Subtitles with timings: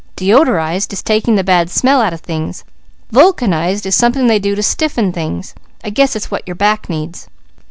[0.15, 2.63] 'Deodorized,' is taking the bad smell out of things.
[3.11, 5.53] 'Vulcanized,' is something they do to stiffen things.
[5.83, 7.29] I guess it's what your back needs."